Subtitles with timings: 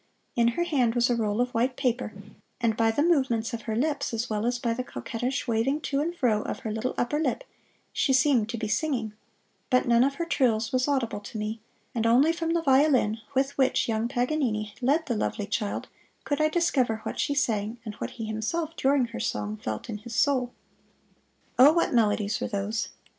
[0.35, 2.11] In her hand was a roll of white paper,
[2.59, 5.99] and by the movements of her lips as well as by the coquettish waving to
[6.01, 7.43] and fro of her little upper lip
[7.93, 9.13] she seemed to be singing;
[9.69, 11.59] but none of her trills was audible to me,
[11.93, 15.87] and only from the violin with which young Paganini led the lovely child
[16.23, 19.99] could I discover what she sang, and what he himself during her song felt in
[19.99, 20.51] his soul.
[21.59, 22.89] Oh, what melodies were those!